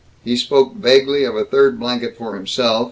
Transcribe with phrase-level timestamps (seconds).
[0.23, 2.79] He spoke vaguely of a third blanket for himself.